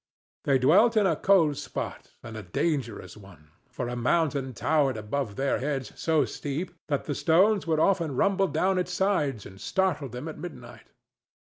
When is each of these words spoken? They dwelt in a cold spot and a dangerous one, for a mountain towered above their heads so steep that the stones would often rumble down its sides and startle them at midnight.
They 0.45 0.57
dwelt 0.57 0.97
in 0.97 1.05
a 1.05 1.15
cold 1.15 1.57
spot 1.57 2.15
and 2.23 2.35
a 2.35 2.41
dangerous 2.41 3.15
one, 3.15 3.51
for 3.69 3.87
a 3.87 3.95
mountain 3.95 4.51
towered 4.53 4.97
above 4.97 5.35
their 5.35 5.59
heads 5.59 5.91
so 5.95 6.25
steep 6.25 6.71
that 6.87 7.03
the 7.05 7.13
stones 7.13 7.67
would 7.67 7.79
often 7.79 8.15
rumble 8.15 8.47
down 8.47 8.79
its 8.79 8.91
sides 8.91 9.45
and 9.45 9.61
startle 9.61 10.09
them 10.09 10.27
at 10.27 10.39
midnight. 10.39 10.87